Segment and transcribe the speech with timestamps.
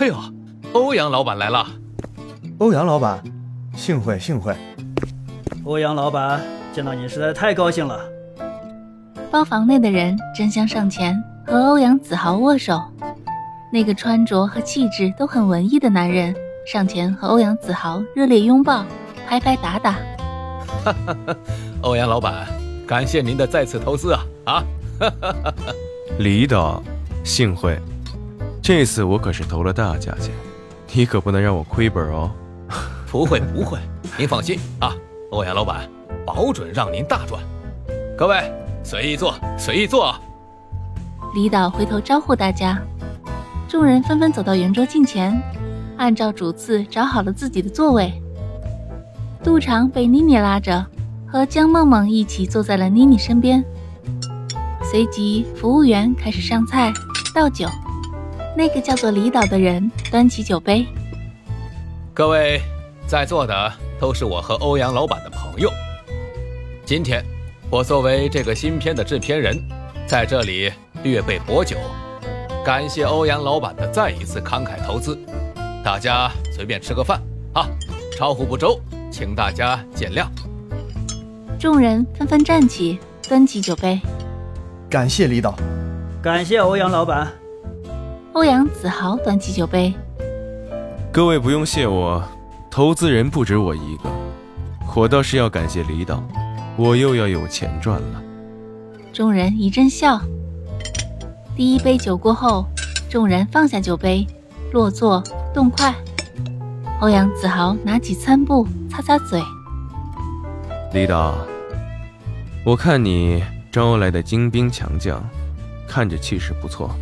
[0.00, 0.16] 哎呦，
[0.72, 1.66] 欧阳老板来了！
[2.56, 3.22] 欧阳老板，
[3.76, 4.56] 幸会幸会。
[5.62, 6.40] 欧阳老板，
[6.72, 8.00] 见到你实在太高兴了。
[9.30, 11.14] 包房内的人争相上前
[11.46, 12.80] 和欧阳子豪握手。
[13.70, 16.34] 那个穿着和气质都很文艺的男人
[16.66, 18.82] 上前和欧阳子豪热烈拥抱，
[19.28, 19.92] 拍拍打打。
[20.82, 21.36] 哈哈，
[21.82, 22.46] 欧阳老板，
[22.86, 24.64] 感谢您的再次投资啊啊！
[26.18, 26.82] 李导，
[27.22, 27.78] 幸会。
[28.72, 30.32] 这次我可是投了大价钱，
[30.92, 32.30] 你可不能让我亏本哦。
[33.10, 33.80] 不会不会，
[34.16, 34.94] 您放心啊，
[35.32, 35.90] 欧阳老板
[36.24, 37.42] 保准让您大赚。
[38.16, 38.36] 各位
[38.84, 40.14] 随意坐，随意坐。
[41.34, 42.80] 李导回头招呼大家，
[43.68, 45.36] 众人纷纷走到圆桌近前，
[45.96, 48.22] 按照主次找好了自己的座位。
[49.42, 50.86] 杜长被妮妮拉着，
[51.26, 53.64] 和江梦梦一起坐在了妮妮身边。
[54.80, 56.92] 随即，服务员开始上菜
[57.34, 57.68] 倒酒。
[58.56, 60.86] 那个叫做李导的人端起酒杯，
[62.12, 62.60] 各位
[63.06, 65.70] 在座的都是我和欧阳老板的朋友。
[66.84, 67.24] 今天
[67.70, 69.56] 我作为这个新片的制片人，
[70.06, 70.70] 在这里
[71.04, 71.76] 略备薄酒，
[72.64, 75.16] 感谢欧阳老板的再一次慷慨投资。
[75.84, 77.22] 大家随便吃个饭
[77.54, 77.66] 啊，
[78.18, 80.26] 招呼不周，请大家见谅。
[81.58, 84.00] 众人纷纷站起，端起酒杯，
[84.90, 85.54] 感谢李导，
[86.20, 87.39] 感谢欧阳老板。
[88.32, 89.92] 欧阳子豪端起酒杯，
[91.10, 92.22] 各位不用谢我，
[92.70, 94.08] 投资人不止我一个，
[94.94, 96.22] 我倒是要感谢李导，
[96.76, 98.22] 我又要有钱赚了。
[99.12, 100.20] 众人一阵笑。
[101.56, 102.64] 第一杯酒过后，
[103.10, 104.24] 众人放下酒杯，
[104.72, 105.20] 落座
[105.52, 105.92] 动筷。
[107.00, 109.42] 欧阳子豪拿起餐布擦擦嘴。
[110.94, 111.34] 李导，
[112.64, 113.42] 我看你
[113.72, 115.20] 招来的精兵强将，
[115.88, 116.94] 看着气势不错。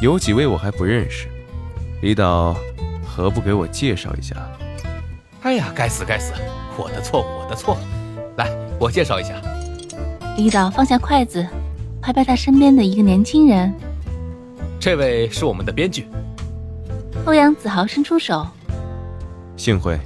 [0.00, 1.28] 有几位我还不认识，
[2.02, 2.56] 李导，
[3.06, 4.36] 何不给我介绍一下？
[5.42, 6.32] 哎呀，该死该死，
[6.76, 7.78] 我的错我的错，
[8.36, 9.34] 来，我介绍一下。
[10.36, 11.46] 李导放下筷子，
[12.02, 13.72] 拍拍他身边的一个年轻人。
[14.80, 16.06] 这位是我们的编剧。
[17.24, 18.46] 欧阳子豪伸出手。
[19.56, 19.98] 幸会。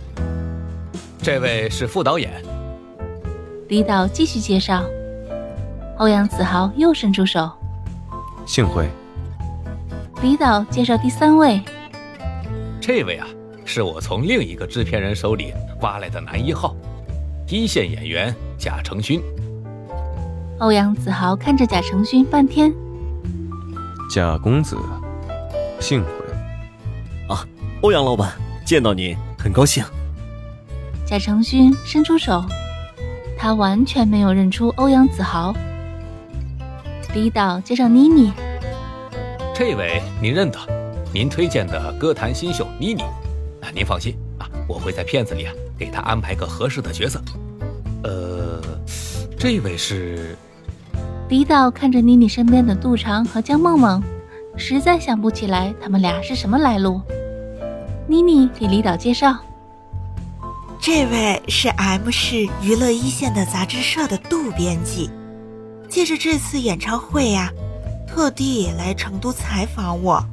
[1.20, 2.30] 这位是副导演。
[3.68, 4.84] 李导继续介绍。
[5.96, 7.50] 欧阳子豪又伸出手。
[8.46, 8.88] 幸会。
[10.20, 11.62] 李导介绍第三位，
[12.80, 13.26] 这位啊，
[13.64, 16.74] 是我从另一个制片人手里挖来的男一号，
[17.46, 19.22] 一线演员贾承勋。
[20.58, 22.74] 欧阳子豪看着贾承勋半天，
[24.10, 24.76] 贾公子，
[25.78, 26.10] 幸会。
[27.32, 27.46] 啊，
[27.82, 28.32] 欧阳老板，
[28.64, 29.84] 见到您很高兴。
[31.06, 32.44] 贾承勋伸出手，
[33.38, 35.54] 他完全没有认出欧阳子豪。
[37.14, 38.32] 李导介绍妮妮。
[39.58, 40.58] 这位您认得，
[41.12, 43.02] 您推荐的歌坛新秀妮妮，
[43.60, 47.20] 啊，您放心啊，我会在片子里啊给她安排个合适的角色。
[48.04, 48.62] 呃，
[49.36, 50.36] 这位是
[51.28, 54.00] 李导看着妮妮身边的杜长和江梦梦，
[54.56, 57.00] 实在想不起来他们俩是什么来路。
[58.06, 59.36] 妮妮给李导介绍，
[60.78, 65.10] 这位是 M 市娱乐一线的杂志社的杜编辑，
[65.88, 67.52] 借着这次演唱会呀。
[68.08, 70.24] 特地来成都采访我。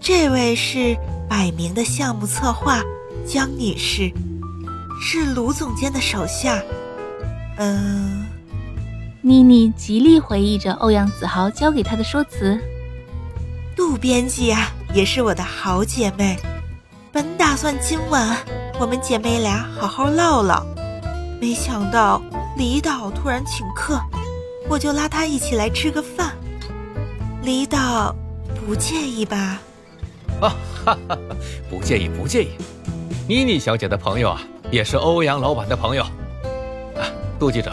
[0.00, 0.96] 这位是
[1.28, 2.82] 百名的项目策划
[3.26, 4.12] 江女士，
[5.02, 6.62] 是卢总监的手下。
[7.56, 8.26] 嗯，
[9.22, 12.58] 妮妮极力回忆着欧阳子豪教给她的说辞。
[13.74, 16.36] 杜编辑啊，也是我的好姐妹。
[17.10, 18.36] 本打算今晚
[18.78, 20.64] 我们姐妹俩好好唠唠，
[21.40, 22.22] 没想到
[22.56, 24.00] 李导突然请客，
[24.68, 26.37] 我就拉他一起来吃个饭。
[27.48, 28.14] 李导，
[28.60, 29.58] 不介意吧？
[30.38, 30.54] 啊
[30.84, 31.18] 哈哈，
[31.70, 32.48] 不介意，不介意。
[33.26, 36.02] 妮妮小姐的朋友啊，也是欧阳老板的朋友。
[36.02, 37.08] 啊，
[37.38, 37.72] 杜记者，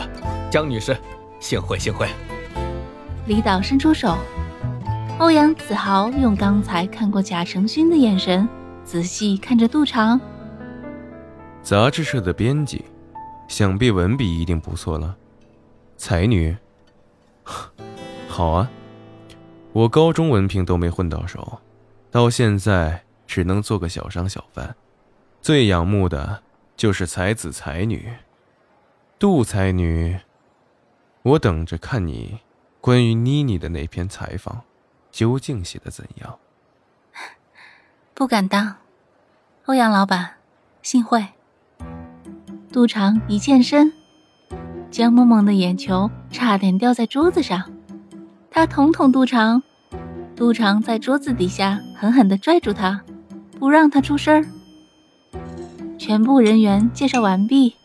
[0.49, 0.97] 江女士，
[1.41, 2.07] 幸会幸会。
[3.27, 4.17] 李导伸出手，
[5.19, 8.47] 欧阳子豪用刚才看过贾成勋的眼神，
[8.85, 10.17] 仔细看着杜长。
[11.61, 12.85] 杂志社的编辑，
[13.49, 15.17] 想必文笔一定不错了。
[15.97, 16.55] 才女，
[18.29, 18.71] 好啊。
[19.75, 21.59] 我高中文凭都没混到手，
[22.09, 24.73] 到现在只能做个小商小贩，
[25.41, 26.41] 最仰慕的
[26.77, 28.13] 就是才子才女。
[29.19, 30.17] 杜才女，
[31.23, 32.39] 我等着看你
[32.79, 34.61] 关于妮妮的那篇采访，
[35.11, 36.39] 究竟写的怎样？
[38.13, 38.77] 不敢当，
[39.65, 40.35] 欧阳老板，
[40.83, 41.27] 幸会。
[42.71, 43.91] 杜长一欠身，
[44.89, 47.74] 江梦梦的眼球差点掉在桌子上，
[48.55, 49.61] 他捅捅杜长，
[50.33, 53.01] 杜长在桌子底下狠狠地拽住他，
[53.59, 54.45] 不让他出声儿。
[55.99, 57.75] 全部人员介绍完毕，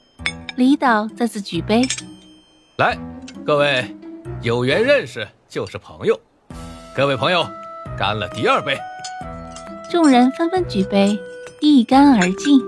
[0.55, 1.83] 李导再次举杯，
[2.77, 2.97] 来，
[3.45, 3.97] 各位，
[4.43, 6.17] 有缘认识就是朋友，
[6.95, 7.45] 各位朋友，
[7.99, 8.79] 干了第二杯。
[9.91, 11.19] 众人纷纷举杯，
[11.61, 12.61] 一干而尽。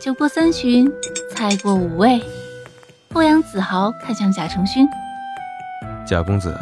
[0.00, 0.90] 酒过三巡，
[1.30, 2.22] 菜过五味，
[3.12, 4.88] 欧阳子豪看向贾承勋
[6.08, 6.58] ：“贾公子，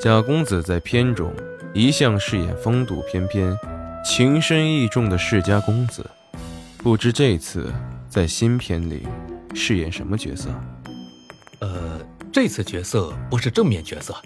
[0.00, 1.30] 贾公子在片中
[1.74, 3.54] 一向饰演风度翩翩、
[4.02, 6.02] 情深意重的世家公子，
[6.78, 7.70] 不知这次
[8.08, 9.06] 在新片里
[9.54, 10.48] 饰演什么角色
[11.60, 12.00] ？”“呃，
[12.32, 14.16] 这次角色不是正面角色，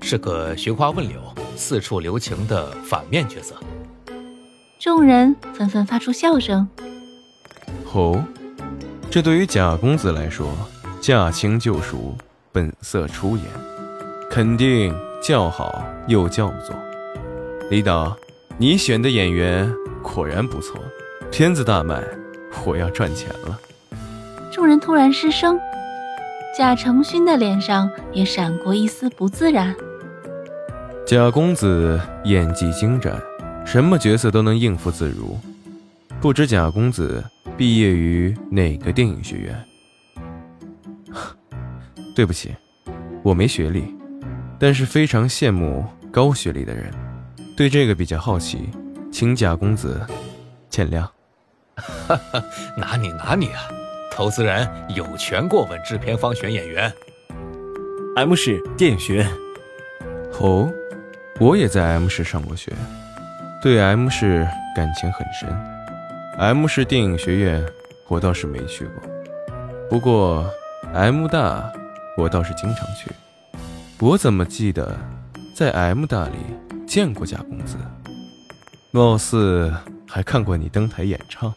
[0.00, 1.20] 是个寻花问柳、
[1.56, 3.56] 四处留情的反面角色。”
[4.78, 6.68] 众人纷纷发出笑声。
[7.92, 8.24] 哦，
[9.10, 10.48] 这对于贾公子来说，
[11.00, 12.16] 驾轻就熟，
[12.52, 13.46] 本色出演，
[14.30, 16.74] 肯定叫好又叫座。
[17.70, 18.16] 李导，
[18.56, 19.70] 你选的演员
[20.02, 20.80] 果然不错，
[21.30, 22.02] 片子大卖，
[22.64, 23.58] 我要赚钱了。
[24.50, 25.58] 众人突然失声，
[26.56, 29.74] 贾承勋的脸上也闪过一丝不自然。
[31.06, 33.14] 贾公子演技精湛，
[33.64, 35.38] 什么角色都能应付自如。
[36.20, 37.22] 不知贾公子
[37.56, 39.64] 毕业于哪个电影学院？
[42.18, 42.52] 对不起，
[43.22, 43.94] 我没学历，
[44.58, 46.90] 但是非常羡慕高学历的人，
[47.56, 48.70] 对这个比较好奇，
[49.12, 50.04] 请贾公子
[50.68, 51.02] 见谅。
[51.78, 52.42] 哈哈，
[52.76, 53.68] 拿你拿你啊！
[54.10, 56.92] 投资人有权过问制片方选演员。
[58.16, 59.30] M 市电影学院。
[60.40, 60.68] 哦，
[61.38, 62.72] 我也在 M 市上过学，
[63.62, 64.44] 对 M 市
[64.74, 65.48] 感情很深。
[66.36, 67.64] M 市电影学院，
[68.08, 69.08] 我倒是没去过。
[69.88, 70.52] 不过
[70.92, 71.72] ，M 大，
[72.18, 73.08] 我倒是经常去。
[74.00, 74.98] 我怎么记得
[75.54, 76.34] 在 M 大里
[76.84, 77.76] 见过贾公子？
[78.90, 79.72] 貌似
[80.08, 81.54] 还看过你登台演唱。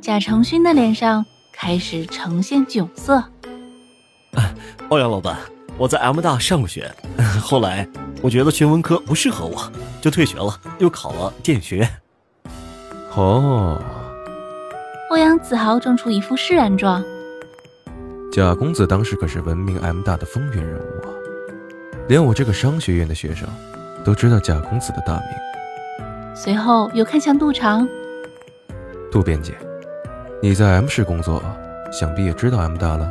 [0.00, 3.22] 贾承勋的脸上开始呈现窘色。
[4.88, 5.36] 欧阳老板，
[5.76, 6.90] 我在 M 大上过学，
[7.38, 7.86] 后来
[8.22, 9.70] 我觉得学文科不适合我，
[10.00, 11.90] 就退学了，又考了电影学院。
[13.14, 13.78] 哦，
[15.10, 17.04] 欧阳子豪装出一副释然状。
[18.34, 21.14] 贾公子当时可是闻名 M 大的风云人物啊，
[22.08, 23.48] 连我这个商学院的学生
[24.04, 26.34] 都知道贾公子的大名。
[26.34, 27.86] 随后又看向杜长，
[29.08, 29.54] 杜编辑，
[30.42, 31.40] 你在 M 市工作，
[31.92, 33.08] 想必也知道 M 大了。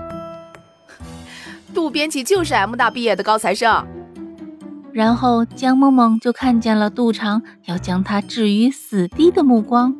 [1.73, 3.87] 杜编辑就是 M 大毕业的高材生。
[4.91, 9.95] 然后江梦梦就看见了杜长要将他置于死地的目光。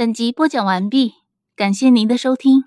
[0.00, 1.12] 本集播讲完毕，
[1.54, 2.64] 感谢您的收听。